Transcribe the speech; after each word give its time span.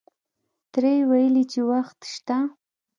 تره 0.71 0.89
یې 0.97 1.01
ویلې 1.09 1.43
چې 1.51 1.61
وخت 1.69 1.99
شته. 2.13 2.37